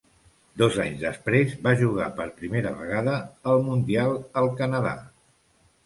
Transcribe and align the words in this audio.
Dos 0.61 0.77
anys 0.83 1.03
després 1.07 1.53
va 1.67 1.75
jugar 1.83 2.09
per 2.21 2.27
primera 2.41 2.73
vegada 2.83 3.17
el 3.55 3.65
Mundial, 3.71 4.21
al 4.43 4.55
Canadà. 4.65 5.01